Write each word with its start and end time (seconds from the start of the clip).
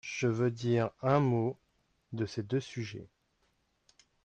Je 0.17 0.25
veux 0.25 0.49
dire 0.49 0.89
un 1.03 1.19
mot 1.19 1.59
de 2.11 2.25
ces 2.25 2.41
deux 2.41 2.59
sujets. 2.59 3.07